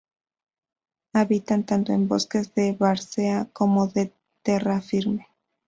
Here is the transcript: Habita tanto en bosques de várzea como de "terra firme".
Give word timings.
Habita 1.13 1.61
tanto 1.61 1.93
en 1.93 2.07
bosques 2.07 2.55
de 2.55 2.71
várzea 2.73 3.49
como 3.53 3.85
de 3.85 4.11
"terra 4.41 4.81
firme". 4.81 5.27